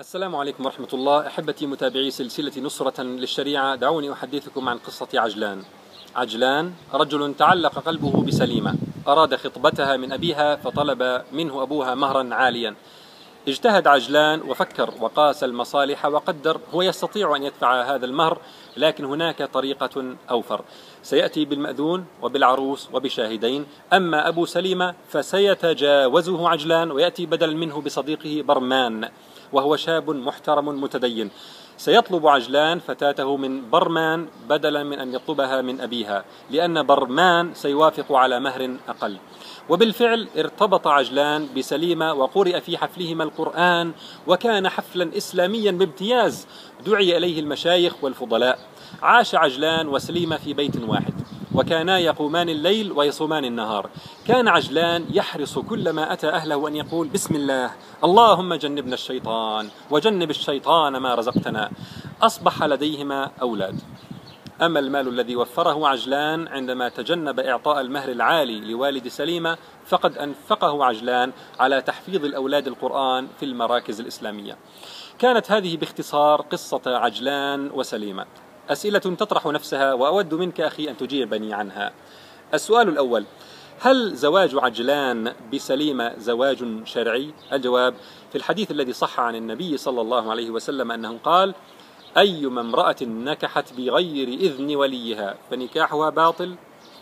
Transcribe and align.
السلام 0.00 0.36
عليكم 0.36 0.64
ورحمة 0.64 0.88
الله. 0.94 1.26
أحبتي 1.26 1.66
متابعي 1.66 2.10
سلسلة 2.10 2.52
نصرة 2.62 3.02
للشريعة 3.02 3.74
دعوني 3.74 4.12
أحدثكم 4.12 4.68
عن 4.68 4.78
قصة 4.78 5.08
عجلان. 5.14 5.62
عجلان 6.16 6.72
رجل 6.94 7.34
تعلق 7.34 7.78
قلبه 7.78 8.22
بسليمة 8.22 8.74
أراد 9.08 9.34
خطبتها 9.34 9.96
من 9.96 10.12
أبيها 10.12 10.56
فطلب 10.56 11.22
منه 11.32 11.62
أبوها 11.62 11.94
مهرا 11.94 12.34
عاليا. 12.34 12.74
اجتهد 13.48 13.86
عجلان 13.86 14.40
وفكر 14.40 14.94
وقاس 15.00 15.44
المصالح 15.44 16.06
وقدر 16.06 16.60
هو 16.74 16.82
يستطيع 16.82 17.36
أن 17.36 17.42
يدفع 17.42 17.94
هذا 17.94 18.06
المهر 18.06 18.38
لكن 18.76 19.04
هناك 19.04 19.42
طريقة 19.42 20.16
أوفر. 20.30 20.64
سيأتي 21.02 21.44
بالمأذون 21.44 22.06
وبالعروس 22.22 22.88
وبشاهدين. 22.92 23.66
أما 23.92 24.28
أبو 24.28 24.46
سليمة 24.46 24.94
فسيتجاوزه 25.08 26.48
عجلان 26.48 26.90
ويأتي 26.90 27.26
بدلا 27.26 27.56
منه 27.56 27.80
بصديقه 27.80 28.42
برمان. 28.42 29.08
وهو 29.52 29.76
شاب 29.76 30.10
محترم 30.10 30.80
متدين. 30.80 31.30
سيطلب 31.76 32.26
عجلان 32.26 32.78
فتاته 32.78 33.36
من 33.36 33.70
برمان 33.70 34.26
بدلا 34.48 34.82
من 34.82 34.98
أن 34.98 35.14
يطلبها 35.14 35.62
من 35.62 35.80
أبيها 35.80 36.24
لأن 36.50 36.82
برمان 36.86 37.54
سيوافق 37.54 38.12
على 38.12 38.40
مهر 38.40 38.76
أقل. 38.88 39.16
وبالفعل 39.68 40.28
ارتبط 40.38 40.86
عجلان 40.86 41.48
بسليمة 41.56 42.12
وقرئ 42.12 42.60
في 42.60 42.78
حفلهما 42.78 43.24
القرآن 43.24 43.92
وكان 44.26 44.68
حفلا 44.68 45.16
إسلاميا 45.16 45.70
بامتياز 45.70 46.46
دعي 46.86 47.16
إليه 47.16 47.40
المشايخ 47.40 48.04
والفضلاء. 48.04 48.58
عاش 49.02 49.34
عجلان 49.34 49.88
وسليمة 49.88 50.36
في 50.36 50.52
بيت 50.52 50.76
واحد. 50.88 51.14
وكانا 51.54 51.98
يقومان 51.98 52.48
الليل 52.48 52.92
ويصومان 52.92 53.44
النهار. 53.44 53.90
كان 54.26 54.48
عجلان 54.48 55.06
يحرص 55.10 55.58
كلما 55.58 56.12
أتى 56.12 56.28
أهله 56.28 56.68
أن 56.68 56.76
يقول 56.76 57.08
بسم 57.08 57.36
الله 57.36 57.70
اللهم 58.04 58.54
جنبنا 58.54 58.94
الشيطان 58.94 59.68
وجنب 59.90 60.30
الشيطان 60.30 60.96
ما 60.96 61.14
رزقتنا. 61.14 61.70
أصبح 62.22 62.62
لديهما 62.62 63.30
أولاد. 63.42 63.80
أما 64.62 64.80
المال 64.80 65.08
الذي 65.08 65.36
وفره 65.36 65.88
عجلان 65.88 66.48
عندما 66.48 66.88
تجنب 66.88 67.40
إعطاء 67.40 67.80
المهر 67.80 68.08
العالي 68.08 68.60
لوالد 68.60 69.08
سليمة 69.08 69.58
فقد 69.86 70.18
أنفقه 70.18 70.84
عجلان 70.84 71.32
على 71.60 71.82
تحفيظ 71.82 72.24
الأولاد 72.24 72.66
القرآن 72.66 73.28
في 73.40 73.44
المراكز 73.44 74.00
الإسلامية. 74.00 74.56
كانت 75.18 75.52
هذه 75.52 75.76
باختصار 75.76 76.40
قصة 76.40 76.80
عجلان 76.86 77.70
وسليمة. 77.74 78.26
أسئلة 78.70 78.98
تطرح 78.98 79.46
نفسها 79.46 79.92
وأود 79.94 80.34
منك 80.34 80.60
أخي 80.60 80.90
أن 80.90 80.96
تجيبني 80.96 81.54
عنها. 81.54 81.92
السؤال 82.54 82.88
الأول 82.88 83.24
هل 83.80 84.14
زواج 84.14 84.56
عجلان 84.56 85.34
بسليمة 85.52 86.14
زواج 86.18 86.64
شرعي؟ 86.84 87.34
الجواب 87.52 87.94
في 88.30 88.38
الحديث 88.38 88.70
الذي 88.70 88.92
صح 88.92 89.20
عن 89.20 89.34
النبي 89.34 89.76
صلى 89.76 90.00
الله 90.00 90.30
عليه 90.30 90.50
وسلم 90.50 90.92
أنه 90.92 91.18
قال 91.24 91.54
أيما 92.18 92.60
امرأة 92.60 92.96
نكحت 93.02 93.72
بغير 93.72 94.28
إذن 94.28 94.76
وليها 94.76 95.34
فنكاحها 95.50 96.10
باطل 96.10 96.54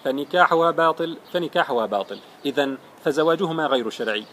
فنكاحها 0.05 0.71
باطل 0.71 1.17
فنكاحها 1.33 1.87
باطل. 1.87 2.19
إذا 2.47 2.77
فزواجهما 3.05 3.67
غير 3.67 3.91
شرعي. 3.91 4.25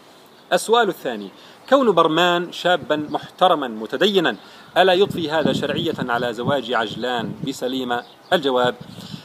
السؤال 0.52 0.88
الثاني 0.88 1.30
كون 1.68 1.92
برمان 1.92 2.52
شابا 2.52 2.96
محترما 2.96 3.68
متدينا 3.68 4.36
ألا 4.76 4.92
يضفي 4.92 5.30
هذا 5.30 5.52
شرعية 5.52 5.94
على 5.98 6.32
زواج 6.32 6.72
عجلان؟ 6.72 7.32
بسليمة. 7.48 8.02
الجواب 8.32 8.74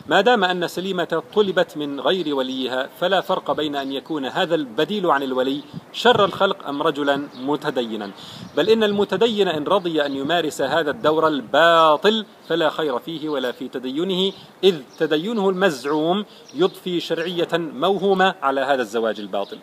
ما 0.07 0.21
دام 0.21 0.43
أن 0.43 0.67
سليمة 0.67 1.23
طلبت 1.35 1.77
من 1.77 1.99
غير 1.99 2.35
وليها 2.35 2.89
فلا 2.99 3.21
فرق 3.21 3.51
بين 3.51 3.75
أن 3.75 3.91
يكون 3.91 4.25
هذا 4.25 4.55
البديل 4.55 5.05
عن 5.05 5.23
الولي 5.23 5.61
شر 5.93 6.25
الخلق 6.25 6.67
أم 6.67 6.81
رجلا 6.81 7.27
متدينا. 7.41 8.11
بل 8.57 8.69
إن 8.69 8.83
المتدين 8.83 9.47
إن 9.47 9.63
رضي 9.63 10.05
أن 10.05 10.15
يمارس 10.15 10.61
هذا 10.61 10.91
الدور 10.91 11.27
الباطل 11.27 12.25
فلا 12.49 12.69
خير 12.69 12.99
فيه 12.99 13.29
ولا 13.29 13.51
في 13.51 13.67
تدينه 13.67 14.33
إذ 14.63 14.75
تدينه 14.99 15.49
المزعوم 15.49 16.25
يضفي 16.53 16.99
شرعية 16.99 17.49
موهومة 17.53 18.35
على 18.41 18.61
هذا 18.61 18.81
الزواج 18.81 19.19
الباطل. 19.19 19.57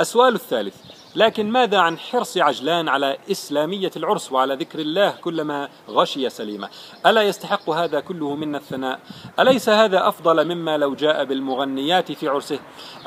السؤال 0.00 0.34
الثالث 0.34 0.74
لكن 1.16 1.50
ماذا 1.50 1.78
عن 1.78 1.98
حرص 1.98 2.36
عجلان 2.36 2.88
على 2.88 3.18
إسلامية 3.30 3.90
العرس 3.96 4.32
وعلى 4.32 4.54
ذكر 4.54 4.78
الله 4.78 5.10
كلما 5.10 5.68
غشي 5.88 6.30
سليمة؟ 6.30 6.68
ألا 7.06 7.22
يستحق 7.22 7.70
هذا 7.70 8.00
كله 8.00 8.34
منا 8.34 8.58
الثناء؟ 8.58 9.00
أليس 9.40 9.68
هذا 9.68 10.08
أفضل 10.08 10.54
مما 10.54 10.78
لو 10.78 10.94
جاء 10.94 11.24
بالمغنيات 11.24 12.12
في 12.12 12.28
عرسه؟ 12.28 12.58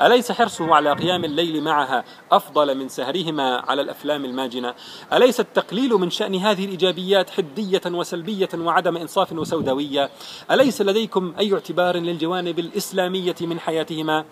أليس 0.02 0.32
حرصه 0.32 0.74
على 0.74 0.92
قيام 0.92 1.24
الليل 1.24 1.62
معها 1.62 2.04
أفضل 2.32 2.78
من 2.78 2.88
سهرهما 2.88 3.64
على 3.68 3.82
الأفلام 3.82 4.24
الماجنة؟ 4.24 4.74
أليس 5.12 5.40
التقليل 5.40 5.92
من 5.92 6.10
شأن 6.10 6.34
هذه 6.34 6.64
الإيجابيات 6.64 7.30
حدية 7.30 7.82
وسلبية 7.86 8.48
وعدم 8.54 8.96
إنصاف 8.96 9.32
وسوداوية؟ 9.32 10.10
أليس 10.50 10.82
لديكم 10.82 11.34
أي 11.38 11.54
اعتبار 11.54 11.96
للجوانب 11.96 12.58
الإسلامية 12.58 13.36
من 13.40 13.60
حياتهما؟ 13.60 14.24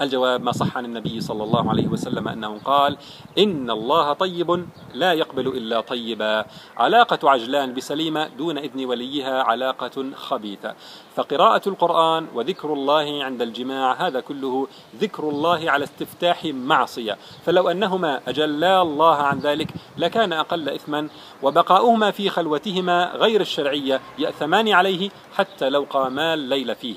الجواب 0.00 0.42
ما 0.42 0.52
صح 0.52 0.76
عن 0.76 0.84
النبي 0.84 1.20
صلى 1.20 1.44
الله 1.44 1.70
عليه 1.70 1.86
وسلم 1.86 2.28
أنه 2.28 2.58
قال 2.64 2.96
إن 3.38 3.70
الله 3.70 4.12
طيب 4.12 4.66
لا 4.94 5.12
يقبل 5.12 5.46
إلا 5.46 5.80
طيبا. 5.80 6.44
علاقة 6.76 7.30
عجلان 7.30 7.74
بسليمة 7.74 8.28
دون 8.28 8.58
إذن 8.58 8.84
وليها 8.84 9.42
علاقة 9.42 10.10
خبيثة. 10.14 10.74
فقراءة 11.14 11.68
القرآن 11.68 12.26
وذكر 12.34 12.72
الله 12.72 13.24
عند 13.24 13.42
الجماع 13.42 14.06
هذا 14.06 14.20
كله 14.20 14.66
ذكر 15.00 15.28
الله 15.28 15.70
على 15.70 15.84
استفتاح 15.84 16.44
معصية. 16.44 17.18
فلو 17.44 17.68
أنهما 17.68 18.20
أجلا 18.28 18.82
الله 18.82 19.16
عن 19.16 19.38
ذلك 19.38 19.68
لكان 19.98 20.32
أقل 20.32 20.68
إثما 20.68 21.08
وبقاؤهما 21.42 22.10
في 22.10 22.30
خلوتهما 22.30 23.12
غير 23.14 23.40
الشرعية 23.40 24.00
يأثمان 24.18 24.68
عليه 24.68 25.10
حتى 25.34 25.68
لو 25.68 25.86
قاما 25.90 26.34
الليل 26.34 26.74
فيه. 26.74 26.96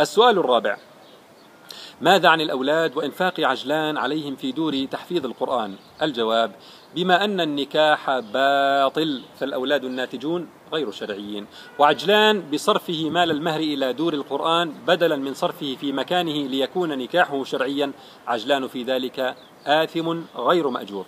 السؤال 0.00 0.38
الرابع. 0.38 0.76
ماذا 2.00 2.28
عن 2.28 2.40
الأولاد 2.40 2.96
وإنفاق 2.96 3.40
عجلان 3.40 3.96
عليهم 3.96 4.36
في 4.36 4.52
دور 4.52 4.84
تحفيظ 4.84 5.26
القرآن؟ 5.26 5.74
الجواب 6.02 6.52
بما 6.94 7.24
أن 7.24 7.40
النكاح 7.40 8.18
باطل 8.18 9.22
فالأولاد 9.40 9.84
الناتجون 9.84 10.48
غير 10.72 10.90
شرعيين. 10.90 11.46
وعجلان 11.78 12.50
بصرفه 12.50 13.10
مال 13.10 13.30
المهر 13.30 13.60
إلى 13.60 13.92
دور 13.92 14.14
القرآن 14.14 14.72
بدلا 14.86 15.16
من 15.16 15.34
صرفه 15.34 15.76
في 15.80 15.92
مكانه 15.92 16.48
ليكون 16.48 16.98
نكاحه 16.98 17.44
شرعيا. 17.44 17.92
عجلان 18.26 18.68
في 18.68 18.82
ذلك 18.82 19.36
آثم 19.66 20.18
غير 20.36 20.68
مأجور. 20.68 21.06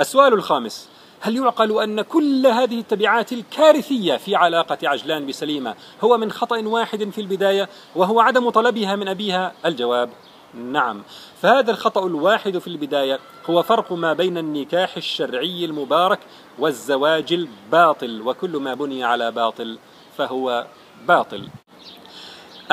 السؤال 0.00 0.32
الخامس 0.32 0.88
هل 1.20 1.36
يعقل 1.36 1.82
أن 1.82 2.02
كل 2.02 2.46
هذه 2.46 2.80
التبعات 2.80 3.32
الكارثية 3.32 4.16
في 4.16 4.36
علاقة 4.36 4.78
عجلان 4.84 5.26
بسليمة 5.26 5.74
هو 6.04 6.18
من 6.18 6.32
خطأ 6.32 6.58
واحد 6.58 7.10
في 7.10 7.20
البداية 7.20 7.68
وهو 7.96 8.20
عدم 8.20 8.50
طلبها 8.50 8.96
من 8.96 9.08
أبيها؟ 9.08 9.52
الجواب 9.66 10.10
نعم. 10.54 11.02
فهذا 11.42 11.70
الخطأ 11.70 12.06
الواحد 12.06 12.58
في 12.58 12.66
البداية 12.66 13.18
هو 13.50 13.62
فرق 13.62 13.92
ما 13.92 14.12
بين 14.12 14.38
النكاح 14.38 14.96
الشرعي 14.96 15.64
المبارك 15.64 16.18
والزواج 16.58 17.32
الباطل 17.32 18.22
وكل 18.22 18.56
ما 18.56 18.74
بني 18.74 19.04
على 19.04 19.30
باطل 19.30 19.78
فهو 20.16 20.66
باطل. 21.08 21.48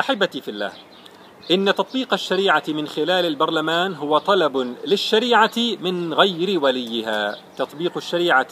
أحبتي 0.00 0.40
في 0.40 0.50
الله 0.50 0.72
إن 1.50 1.74
تطبيق 1.74 2.12
الشريعة 2.12 2.62
من 2.68 2.86
خلال 2.86 3.26
البرلمان 3.26 3.94
هو 3.94 4.18
طلب 4.18 4.76
للشريعة 4.84 5.50
من 5.80 6.14
غير 6.14 6.60
وليها. 6.60 7.36
تطبيق 7.56 7.92
الشريعة 7.96 8.48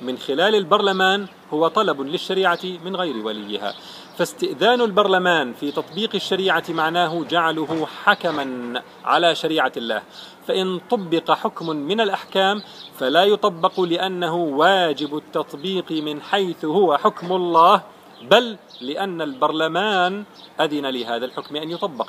من 0.00 0.18
خلال 0.18 0.54
البرلمان 0.54 1.26
هو 1.52 1.68
طلب 1.68 2.00
للشريعة 2.00 2.58
من 2.84 2.96
غير 2.96 3.26
وليها. 3.26 3.74
فاستئذان 4.16 4.80
البرلمان 4.80 5.52
في 5.52 5.70
تطبيق 5.70 6.10
الشريعة 6.14 6.64
معناه 6.68 7.24
جعله 7.30 7.86
حكما 8.04 8.82
على 9.04 9.34
شريعة 9.34 9.72
الله. 9.76 10.02
فإن 10.46 10.80
طبق 10.90 11.30
حكم 11.30 11.76
من 11.76 12.00
الأحكام 12.00 12.62
فلا 12.98 13.24
يطبق 13.24 13.80
لأنه 13.80 14.34
واجب 14.34 15.16
التطبيق 15.16 15.92
من 15.92 16.22
حيث 16.22 16.64
هو 16.64 16.96
حكم 16.96 17.32
الله. 17.32 17.97
بل 18.22 18.56
لأن 18.80 19.22
البرلمان 19.22 20.24
أذن 20.60 20.86
لهذا 20.86 21.24
الحكم 21.24 21.56
أن 21.56 21.70
يطبق. 21.70 22.08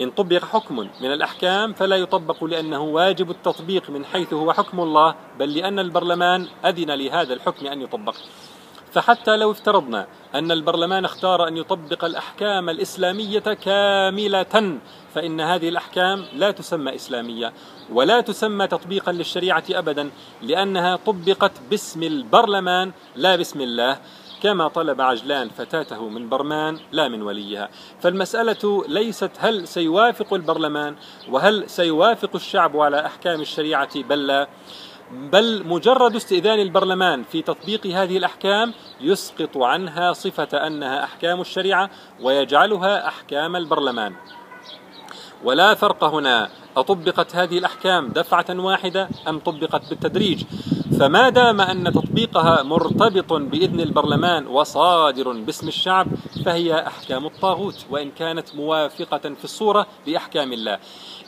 إن 0.00 0.10
طبق 0.10 0.44
حكم 0.44 0.76
من 0.76 1.12
الأحكام 1.12 1.72
فلا 1.72 1.96
يطبق 1.96 2.44
لأنه 2.44 2.80
واجب 2.80 3.30
التطبيق 3.30 3.90
من 3.90 4.04
حيث 4.04 4.32
هو 4.32 4.52
حكم 4.52 4.80
الله 4.80 5.14
بل 5.38 5.54
لأن 5.54 5.78
البرلمان 5.78 6.48
أذن 6.64 6.90
لهذا 6.90 7.34
الحكم 7.34 7.66
أن 7.66 7.82
يطبق. 7.82 8.14
فحتى 8.92 9.36
لو 9.36 9.50
افترضنا 9.50 10.06
أن 10.34 10.52
البرلمان 10.52 11.04
اختار 11.04 11.48
أن 11.48 11.56
يطبق 11.56 12.04
الأحكام 12.04 12.70
الإسلامية 12.70 13.38
كاملة 13.38 14.78
فإن 15.14 15.40
هذه 15.40 15.68
الأحكام 15.68 16.24
لا 16.34 16.50
تسمى 16.50 16.94
إسلامية 16.94 17.52
ولا 17.92 18.20
تسمى 18.20 18.66
تطبيقا 18.66 19.12
للشريعة 19.12 19.64
أبدا 19.70 20.10
لأنها 20.42 20.96
طبقت 20.96 21.52
باسم 21.70 22.02
البرلمان 22.02 22.92
لا 23.16 23.36
باسم 23.36 23.60
الله. 23.60 23.98
كما 24.42 24.68
طلب 24.68 25.00
عجلان 25.00 25.48
فتاته 25.48 26.08
من 26.08 26.28
برمان 26.28 26.78
لا 26.92 27.08
من 27.08 27.22
وليها. 27.22 27.68
فالمسألة 28.00 28.84
ليست 28.88 29.30
هل 29.38 29.68
سيوافق 29.68 30.34
البرلمان 30.34 30.96
وهل 31.30 31.70
سيوافق 31.70 32.30
الشعب 32.34 32.76
على 32.76 33.06
أحكام 33.06 33.40
الشريعة 33.40 34.02
بل 34.02 34.26
لا. 34.26 34.48
بل 35.12 35.66
مجرد 35.66 36.16
استئذان 36.16 36.60
البرلمان 36.60 37.22
في 37.22 37.42
تطبيق 37.42 37.86
هذه 37.86 38.16
الأحكام 38.16 38.72
يسقط 39.00 39.58
عنها 39.58 40.12
صفة 40.12 40.66
أنها 40.66 41.04
أحكام 41.04 41.40
الشريعة 41.40 41.90
ويجعلها 42.22 43.08
أحكام 43.08 43.56
البرلمان. 43.56 44.14
ولا 45.44 45.74
فرق 45.74 46.04
هنا. 46.04 46.50
أطبقت 46.76 47.36
هذه 47.36 47.58
الأحكام 47.58 48.08
دفعة 48.08 48.46
واحدة 48.50 49.08
أم 49.28 49.38
طبقت 49.38 49.88
بالتدريج؟ 49.90 50.44
فما 50.98 51.28
دام 51.28 51.60
أن 51.60 51.92
تطبيقها 51.92 52.62
مرتبط 52.62 53.32
بإذن 53.32 53.80
البرلمان 53.80 54.46
وصادر 54.46 55.32
باسم 55.32 55.68
الشعب 55.68 56.06
فهي 56.44 56.86
أحكام 56.86 57.26
الطاغوت 57.26 57.86
وإن 57.90 58.10
كانت 58.10 58.54
موافقة 58.54 59.18
في 59.18 59.44
الصورة 59.44 59.86
لأحكام 60.06 60.52
الله. 60.52 60.78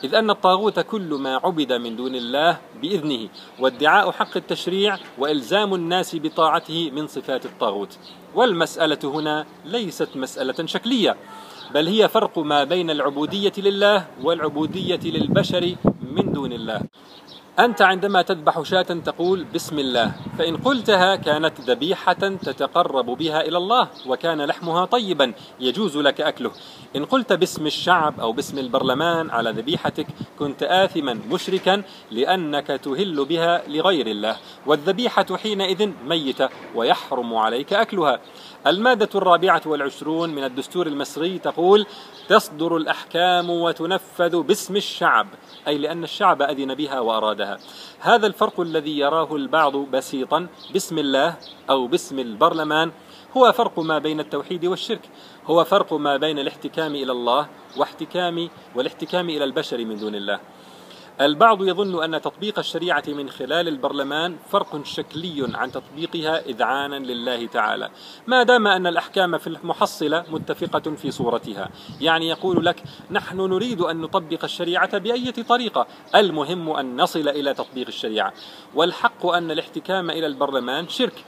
إذ 0.03 0.15
أن 0.15 0.29
الطاغوت 0.29 0.79
كل 0.79 1.13
ما 1.13 1.39
عبد 1.43 1.73
من 1.73 1.95
دون 1.95 2.15
الله 2.15 2.57
بإذنه 2.81 3.29
وادعاء 3.59 4.11
حق 4.11 4.37
التشريع 4.37 4.97
وإلزام 5.17 5.73
الناس 5.73 6.15
بطاعته 6.15 6.91
من 6.91 7.07
صفات 7.07 7.45
الطاغوت. 7.45 7.97
والمسألة 8.35 8.99
هنا 9.03 9.45
ليست 9.65 10.09
مسألة 10.15 10.65
شكلية 10.65 11.15
بل 11.73 11.87
هي 11.87 12.07
فرق 12.07 12.39
ما 12.39 12.63
بين 12.63 12.89
العبودية 12.89 13.53
لله 13.57 14.07
والعبودية 14.23 14.99
للبشر 15.03 15.75
من 16.01 16.33
دون 16.33 16.53
الله. 16.53 16.81
أنت 17.59 17.81
عندما 17.81 18.21
تذبح 18.21 18.61
شاة 18.61 18.81
تقول 18.81 19.43
بسم 19.43 19.79
الله 19.79 20.11
فإن 20.37 20.57
قلتها 20.57 21.15
كانت 21.15 21.61
ذبيحة 21.61 22.13
تتقرب 22.13 23.05
بها 23.05 23.41
إلى 23.41 23.57
الله 23.57 23.89
وكان 24.07 24.41
لحمها 24.41 24.85
طيبا 24.85 25.33
يجوز 25.59 25.97
لك 25.97 26.21
أكله. 26.21 26.51
إن 26.95 27.05
قلت 27.05 27.33
باسم 27.33 27.65
الشعب 27.65 28.19
أو 28.19 28.31
باسم 28.31 28.57
البرلمان 28.57 29.29
على 29.29 29.51
ذبيحتك 29.51 30.07
كنت 30.39 30.63
آثما 30.63 31.19
مشركا 31.31 31.83
لأنك 32.11 32.67
تهل 32.67 33.25
بها 33.25 33.61
لغير 33.67 34.07
الله. 34.07 34.37
والذبيحة 34.65 35.37
حينئذ 35.43 35.89
ميتة 36.05 36.49
ويحرم 36.75 37.35
عليك 37.35 37.73
أكلها. 37.73 38.19
المادة 38.67 39.09
الرابعة 39.15 39.61
والعشرون 39.65 40.29
من 40.29 40.43
الدستور 40.43 40.87
المصري 40.87 41.39
تقول 41.39 41.85
تصدر 42.29 42.77
الأحكام 42.77 43.49
وتنفذ 43.49 44.41
باسم 44.41 44.75
الشعب 44.75 45.27
أي 45.67 45.77
لأن 45.77 46.03
الشعب 46.03 46.41
أذن 46.41 46.73
بها 46.73 46.99
وأرادها 46.99 47.44
هذا 47.99 48.27
الفرق 48.27 48.59
الذي 48.59 48.97
يراه 48.99 49.35
البعض 49.35 49.77
بسيطا 49.77 50.47
باسم 50.73 50.97
الله 50.97 51.35
أو 51.69 51.87
باسم 51.87 52.19
البرلمان 52.19 52.91
هو 53.37 53.51
فرق 53.51 53.79
ما 53.79 53.99
بين 53.99 54.19
التوحيد 54.19 54.65
والشرك. 54.65 55.09
هو 55.45 55.63
فرق 55.63 55.93
ما 55.93 56.17
بين 56.17 56.39
الاحتكام 56.39 56.95
إلى 56.95 57.11
الله 57.11 57.47
واحتكام 57.77 58.49
والاحتكام 58.75 59.29
إلى 59.29 59.43
البشر 59.43 59.85
من 59.85 59.97
دون 59.97 60.15
الله. 60.15 60.39
البعض 61.21 61.63
يظن 61.63 62.03
أن 62.03 62.21
تطبيق 62.21 62.59
الشريعة 62.59 63.03
من 63.07 63.29
خلال 63.29 63.67
البرلمان 63.67 64.35
فرق 64.49 64.85
شكلي 64.85 65.47
عن 65.53 65.71
تطبيقها 65.71 66.45
إذعانا 66.45 66.95
لله 66.95 67.45
تعالى. 67.45 67.89
ما 68.27 68.43
دام 68.43 68.67
أن 68.67 68.87
الأحكام 68.87 69.37
في 69.37 69.47
المحصلة 69.47 70.25
متفقة 70.29 70.95
في 70.95 71.11
صورتها. 71.11 71.69
يعني 72.01 72.29
يقول 72.29 72.65
لك 72.65 72.83
نحن 73.11 73.37
نريد 73.37 73.81
أن 73.81 74.01
نطبق 74.01 74.43
الشريعة 74.43 74.97
بأية 74.97 75.43
طريقة. 75.49 75.87
المهم 76.15 76.69
أن 76.69 77.01
نصل 77.01 77.27
إلى 77.27 77.53
تطبيق 77.53 77.87
الشريعة. 77.87 78.33
والحق 78.75 79.25
أن 79.25 79.51
الاحتكام 79.51 80.09
إلى 80.09 80.27
البرلمان 80.27 80.87
شرك. 80.87 81.23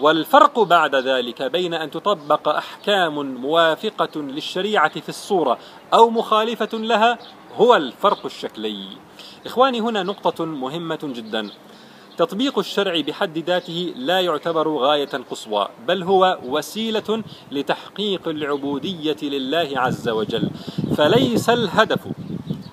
والفرق 0.00 0.60
بعد 0.60 0.94
ذلك 0.94 1.42
بين 1.42 1.74
أن 1.74 1.90
تطبق 1.90 2.48
أحكام 2.48 3.34
موافقة 3.34 4.20
للشريعة 4.20 5.00
في 5.00 5.08
الصورة 5.08 5.58
أو 5.94 6.10
مخالفة 6.10 6.78
لها 6.78 7.18
هو 7.56 7.76
الفرق 7.76 8.26
الشكلي. 8.26 8.86
إخواني 9.46 9.80
هنا 9.80 10.02
نقطة 10.02 10.44
مهمة 10.44 10.98
جدا. 11.02 11.50
تطبيق 12.16 12.58
الشرع 12.58 13.00
بحد 13.00 13.38
ذاته 13.38 13.92
لا 13.96 14.20
يعتبر 14.20 14.68
غاية 14.68 15.10
قصوى 15.30 15.68
بل 15.88 16.02
هو 16.02 16.38
وسيلة 16.44 17.22
لتحقيق 17.52 18.28
العبودية 18.28 19.16
لله 19.22 19.70
عز 19.76 20.08
وجل. 20.08 20.50
فليس 20.96 21.50
الهدف 21.50 22.00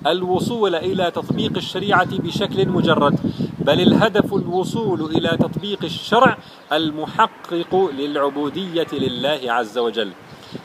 الوصول 0.07 0.75
إلى 0.75 1.11
تطبيق 1.11 1.57
الشريعة 1.57 2.17
بشكل 2.17 2.69
مجرد 2.69 3.19
بل 3.65 3.81
الهدف 3.81 4.33
الوصول 4.33 5.01
إلى 5.01 5.37
تطبيق 5.37 5.83
الشرع 5.83 6.37
المحقق 6.73 7.89
للعبودية 7.97 8.87
لله 8.93 9.39
عز 9.51 9.77
وجل. 9.77 10.11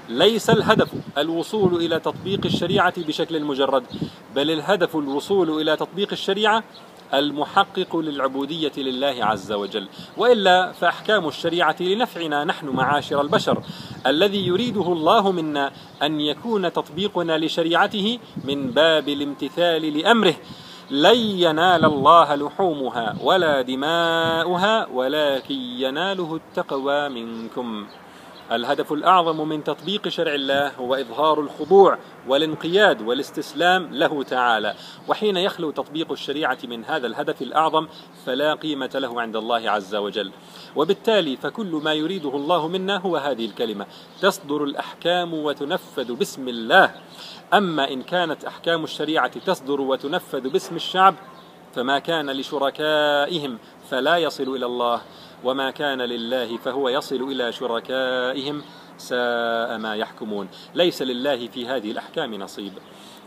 ليس 0.08 0.50
الهدف 0.50 0.88
الوصول 1.18 1.74
إلى 1.74 2.00
تطبيق 2.00 2.40
الشريعة 2.44 2.94
بشكل 2.96 3.44
مجرد 3.44 3.82
بل 4.36 4.50
الهدف 4.50 4.96
الوصول 4.96 5.60
إلى 5.60 5.76
تطبيق 5.76 6.08
الشريعة 6.12 6.64
المحقق 7.14 7.96
للعبودية 7.96 8.72
لله 8.76 9.24
عز 9.24 9.52
وجل. 9.52 9.88
وإلا 10.16 10.72
فأحكام 10.72 11.28
الشريعة 11.28 11.76
لنفعنا 11.80 12.44
نحن 12.44 12.68
معاشر 12.68 13.20
البشر. 13.20 13.62
الذي 14.06 14.46
يريده 14.46 14.92
الله 14.92 15.32
منا 15.32 15.72
أن 16.02 16.20
يكون 16.20 16.72
تطبيقنا 16.72 17.38
لشريعته 17.38 18.18
من 18.44 18.70
باب 18.70 19.08
الامتثال 19.08 19.98
لأمره. 19.98 20.34
لن 20.90 21.16
ينال 21.16 21.84
الله 21.84 22.34
لحومها 22.34 23.16
ولا 23.22 23.62
دماؤها 23.62 24.86
ولكن 24.86 25.54
يناله 25.54 26.34
التقوى 26.36 27.08
منكم. 27.08 27.86
الهدف 28.52 28.92
الأعظم 28.92 29.48
من 29.48 29.64
تطبيق 29.64 30.08
شرع 30.08 30.34
الله 30.34 30.68
هو 30.68 30.94
إظهار 30.94 31.40
الخضوع 31.40 31.98
والانقياد 32.28 33.02
والاستسلام 33.02 33.94
له 33.94 34.22
تعالى. 34.22 34.74
وحين 35.08 35.36
يخلو 35.36 35.70
تطبيق 35.70 36.12
الشريعة 36.12 36.58
من 36.64 36.84
هذا 36.84 37.06
الهدف 37.06 37.42
الأعظم 37.42 37.86
فلا 38.26 38.54
قيمة 38.54 38.90
له 38.94 39.20
عند 39.20 39.36
الله 39.36 39.70
عز 39.70 39.94
وجل. 39.94 40.32
وبالتالي 40.76 41.36
فكل 41.36 41.80
ما 41.84 41.94
يريده 41.94 42.30
الله 42.30 42.68
منا 42.68 42.96
هو 42.96 43.16
هذه 43.16 43.46
الكلمة 43.46 43.86
تصدر 44.20 44.64
الأحكام 44.64 45.34
وتنفذ 45.34 46.12
باسم 46.14 46.48
الله. 46.48 46.94
أما 47.54 47.92
إن 47.92 48.02
كانت 48.02 48.44
أحكام 48.44 48.84
الشريعة 48.84 49.38
تصدر 49.38 49.80
وتنفذ 49.80 50.48
باسم 50.48 50.76
الشعب 50.76 51.14
فما 51.74 51.98
كان 51.98 52.30
لشركائهم 52.30 53.58
فلا 53.90 54.16
يصل 54.16 54.56
إلى 54.56 54.66
الله. 54.66 55.00
وما 55.44 55.70
كان 55.70 56.02
لله 56.02 56.56
فهو 56.56 56.88
يصل 56.88 57.22
إلى 57.22 57.52
شركائهم 57.52 58.62
ساء 58.98 59.78
ما 59.78 59.96
يحكمون. 59.96 60.48
ليس 60.74 61.02
لله 61.02 61.48
في 61.48 61.66
هذه 61.66 61.90
الأحكام 61.90 62.34
نصيب. 62.34 62.72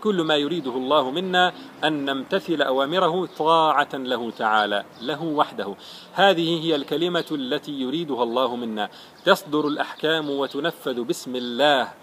كل 0.03 0.21
ما 0.21 0.35
يريده 0.35 0.71
الله 0.71 1.11
منا 1.11 1.53
أن 1.83 2.05
نمتثل 2.05 2.61
أوامره 2.61 3.25
طاعة 3.37 3.89
له 3.93 4.31
تعالى 4.31 4.83
له 5.01 5.23
وحده. 5.23 5.75
هذه 6.13 6.63
هي 6.63 6.75
الكلمة 6.75 7.25
التي 7.31 7.71
يريدها 7.71 8.23
الله 8.23 8.55
منا. 8.55 8.89
تصدر 9.25 9.67
الأحكام 9.67 10.29
وتنفذ 10.29 11.03
باسم 11.03 11.35
الله. 11.35 11.93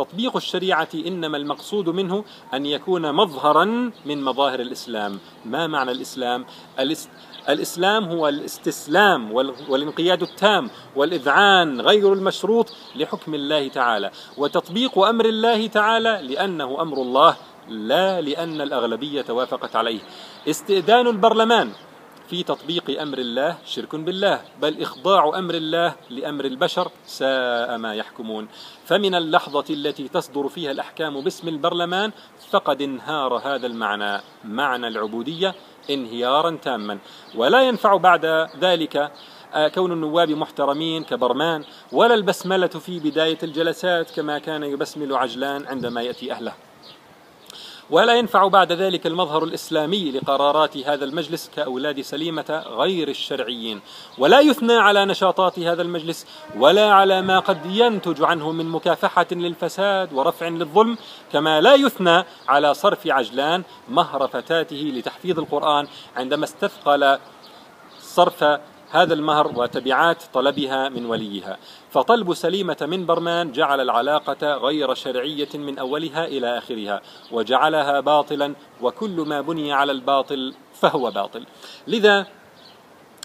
تطبيق 0.00 0.36
الشريعة 0.36 0.88
إنما 0.94 1.36
المقصود 1.36 1.88
منه 1.88 2.24
أن 2.54 2.66
يكون 2.66 3.12
مظهرا 3.12 3.64
من 4.06 4.22
مظاهر 4.22 4.60
الإسلام 4.60 5.18
ما 5.44 5.66
معنى 5.66 5.90
الإسلام؟ 5.90 6.44
الإسلام 7.48 8.04
هو 8.04 8.28
الاستسلام 8.28 9.32
والانقياد 9.68 10.22
التام 10.22 10.70
والإذعان 10.96 11.80
غير 11.80 12.12
المشروط 12.12 12.72
لحكم 12.96 13.34
الله 13.34 13.68
تعالى 13.68 14.10
وتطبيق 14.38 14.98
أمر 14.98 15.24
الله 15.24 15.66
تعالى 15.66 16.20
لأنه 16.22 16.82
أمر 16.82 16.96
الله 17.02 17.36
لا 17.68 18.20
لأن 18.20 18.60
الأغلبية 18.60 19.24
وافقت 19.28 19.76
عليه 19.76 20.00
استئذان 20.48 21.06
البرلمان 21.06 21.72
في 22.30 22.42
تطبيق 22.42 23.00
أمر 23.00 23.18
الله 23.18 23.58
شرك 23.66 23.94
بالله 23.94 24.40
بل 24.62 24.82
إخضاع 24.82 25.38
أمر 25.38 25.54
الله 25.54 25.94
لأمر 26.10 26.44
البشر 26.44 26.90
ساء 27.06 27.78
ما 27.78 27.94
يحكمون. 27.94 28.48
فمن 28.84 29.14
اللحظة 29.14 29.64
التي 29.70 30.08
تصدر 30.08 30.48
فيها 30.48 30.70
الأحكام 30.70 31.20
باسم 31.20 31.48
البرلمان 31.48 32.10
فقد 32.50 32.82
انهار 32.82 33.34
هذا 33.34 33.66
المعنى 33.66 34.20
معنى 34.44 34.88
العبودية 34.88 35.54
انهيارا 35.90 36.58
تاما. 36.62 36.98
ولا 37.34 37.62
ينفع 37.62 37.96
بعد 37.96 38.24
ذلك 38.60 39.12
آه، 39.54 39.68
كون 39.68 39.92
النواب 39.92 40.30
محترمين 40.30 41.04
كبرمان 41.04 41.64
ولا 41.92 42.14
البسملة 42.14 42.66
في 42.66 43.00
بداية 43.00 43.38
الجلسات 43.42 44.10
كما 44.10 44.38
كان 44.38 44.62
يبسمل 44.62 45.14
عجلان 45.14 45.66
عندما 45.66 46.02
يأتي 46.02 46.32
أهله. 46.32 46.69
ولا 47.90 48.14
ينفع 48.14 48.48
بعد 48.48 48.72
ذلك 48.72 49.06
المظهر 49.06 49.44
الإسلامي 49.44 50.10
لقرارات 50.10 50.76
هذا 50.76 51.04
المجلس 51.04 51.50
كأولاد 51.56 52.00
سليمة 52.00 52.64
غير 52.66 53.08
الشرعيين. 53.08 53.80
ولا 54.18 54.40
يثنى 54.40 54.72
على 54.72 55.04
نشاطات 55.04 55.58
هذا 55.58 55.82
المجلس 55.82 56.26
ولا 56.56 56.92
على 56.92 57.22
ما 57.22 57.38
قد 57.38 57.66
ينتج 57.66 58.22
عنه 58.22 58.52
من 58.52 58.68
مكافحة 58.68 59.26
للفساد 59.32 60.12
ورفع 60.12 60.48
للظلم 60.48 60.98
كما 61.32 61.60
لا 61.60 61.74
يثنى 61.74 62.24
على 62.48 62.74
صرف 62.74 63.06
عجلان 63.06 63.62
مهر 63.88 64.28
فتاته 64.28 64.92
لتحفيظ 64.96 65.38
القرآن 65.38 65.86
عندما 66.16 66.44
استثقل 66.44 67.18
صرف 68.00 68.44
هذا 68.90 69.14
المهر 69.14 69.52
وتبعات 69.56 70.22
طلبها 70.34 70.88
من 70.88 71.06
وليها. 71.06 71.58
فطلب 71.90 72.34
سليمة 72.34 72.76
من 72.80 73.06
برمان 73.06 73.52
جعل 73.52 73.80
العلاقة 73.80 74.54
غير 74.54 74.94
شرعية 74.94 75.48
من 75.54 75.78
أولها 75.78 76.24
إلى 76.24 76.58
آخرها 76.58 77.00
وجعلها 77.32 78.00
باطلا 78.00 78.54
وكل 78.82 79.24
ما 79.26 79.40
بني 79.40 79.72
على 79.72 79.92
الباطل 79.92 80.54
فهو 80.74 81.10
باطل. 81.10 81.46
لذا 81.86 82.26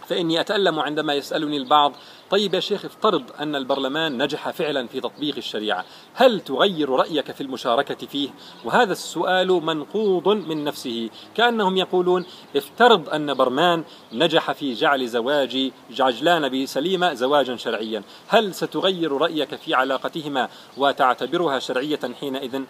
فإني 0.08 0.40
أتألم 0.40 0.80
عندما 0.80 1.14
يسألني 1.14 1.58
البعض 1.58 1.94
طيب 2.30 2.54
يا 2.54 2.60
شيخ 2.60 2.86
افترض 2.86 3.24
أن 3.40 3.56
البرلمان 3.56 4.24
نجح 4.24 4.50
فعلا 4.50 4.88
في 4.88 5.00
تطبيق 5.00 5.36
الشريعة 5.38 5.86
هل 6.14 6.40
تغير 6.40 6.90
رأيك 6.90 7.32
في 7.32 7.42
المشاركة 7.42 8.08
فيه؟ 8.08 8.30
وهذا 8.66 8.92
السؤال 8.92 9.48
منقوض 9.48 10.28
من 10.28 10.64
نفسه 10.64 11.10
كأنهم 11.36 11.78
يقولون 11.78 12.26
افترض 12.56 13.10
أن 13.10 13.34
برمان 13.34 13.84
نجح 14.14 14.52
في 14.52 14.74
جعل 14.74 15.08
زواج 15.08 15.72
عجلان 16.00 16.64
بسليمة 16.64 17.14
زواجا 17.14 17.56
شرعيا 17.56 18.04
هل 18.28 18.54
ستغير 18.54 19.12
رأيك 19.12 19.56
في 19.56 19.74
علاقتهما 19.74 20.50
وتعتبرها 20.78 21.60
شرعية 21.60 22.00
حينئذ؟ 22.20 22.62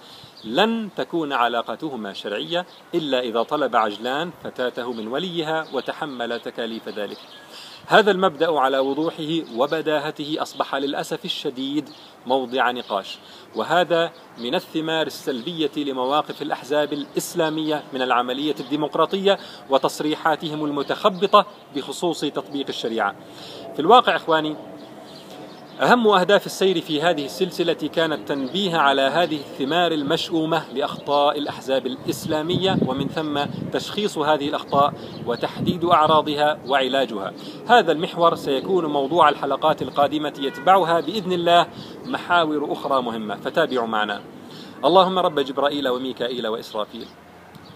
لن 0.44 0.90
تكون 0.96 1.34
علاقتهما 1.34 2.14
شرعية 2.14 2.66
إلا 2.96 3.20
إذا 3.20 3.44
طلب 3.44 3.76
عجلان 3.76 4.32
فتاته 4.44 4.94
من 4.94 5.08
وليها 5.08 5.68
وتحمل 5.74 6.40
تكاليف 6.40 6.90
ذلك 6.90 7.18
هذا 7.88 8.12
المبدأ 8.12 8.60
على 8.60 8.80
وضوحه 8.80 9.42
وبداهته 9.56 10.36
أصبح 10.40 10.76
للأسف 10.76 11.26
الشديد 11.26 11.90
موضع 12.26 12.72
نقاش 12.72 13.18
وهذا 13.56 14.12
من 14.38 14.56
الثمار 14.56 15.08
السلبية 15.08 15.72
لمواقف 15.78 16.42
الأحزاب 16.42 16.94
الإسلامية 16.94 17.84
من 17.94 18.02
العملية 18.02 18.56
الديمقراطية 18.60 19.40
وتصريحاتهم 19.70 20.66
المتخبطة 20.66 21.46
بخصوص 21.76 22.22
تطبيق 22.22 22.66
الشريعة. 22.70 23.16
في 23.74 23.80
الواقع 23.80 24.16
إخواني 24.16 24.56
أهم 25.82 26.08
أهداف 26.08 26.46
السير 26.46 26.82
في 26.82 27.02
هذه 27.02 27.26
السلسلة 27.26 27.74
كان 27.74 28.14
التنبيه 28.14 28.78
على 28.78 29.02
هذه 29.02 29.36
الثمار 29.36 29.92
المشؤومة 29.92 30.64
لأخطاء 30.74 31.40
الأحزاب 31.40 31.86
الإسلامية 31.88 32.78
ومن 32.86 33.08
ثم 33.08 33.46
تشخيص 33.74 34.18
هذه 34.18 34.50
الأخطاء 34.50 34.94
وتحديد 35.26 35.86
أعراضها 35.86 36.60
وعلاجها. 36.68 37.34
هذا 37.68 37.92
المحور 37.92 38.36
سيكون 38.36 38.86
موضوع 38.86 39.30
الحلقات 39.30 39.82
القادمة 39.82 40.34
يتبعها 40.40 41.00
بإذن 41.00 41.32
الله 41.32 41.68
محاور 42.06 42.72
أخرى 42.72 43.02
مهمة 43.02 43.36
فتابعوا 43.36 43.88
معنا. 43.88 44.22
اللهم 44.86 45.20
رب 45.20 45.40
جبرائيل 45.40 45.88
وميكائيل 45.88 46.48
وإسرافيل 46.48 47.06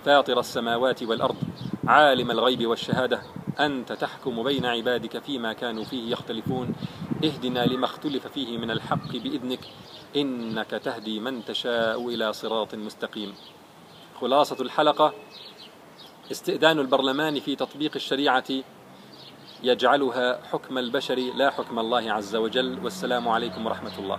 فاطر 0.05 0.39
السماوات 0.39 1.03
والأرض 1.03 1.37
عالم 1.87 2.31
الغيب 2.31 2.67
والشهادة 2.67 3.21
أنت 3.59 3.91
تحكم 3.91 4.43
بين 4.43 4.65
عبادك 4.65 5.19
فيما 5.23 5.53
كانوا 5.53 5.83
فيه 5.83 6.11
يختلفون. 6.11 6.75
اهدنا 7.23 7.65
لما 7.65 7.85
اختلف 7.85 8.27
فيه 8.27 8.57
من 8.57 8.71
الحق 8.71 9.11
بإذنك 9.11 9.59
إنك 10.15 10.69
تهدي 10.69 11.19
من 11.19 11.45
تشاء 11.45 12.07
إلى 12.09 12.33
صراط 12.33 12.75
مستقيم. 12.75 13.33
خلاصة 14.21 14.57
الحلقة 14.61 15.13
استئذان 16.31 16.79
البرلمان 16.79 17.39
في 17.39 17.55
تطبيق 17.55 17.91
الشريعة 17.95 18.49
يجعلها 19.63 20.43
حكم 20.51 20.77
البشر 20.77 21.15
لا 21.35 21.49
حكم 21.49 21.79
الله 21.79 22.11
عز 22.11 22.35
وجل 22.35 22.79
والسلام 22.83 23.27
عليكم 23.27 23.65
ورحمة 23.65 23.99
الله. 23.99 24.17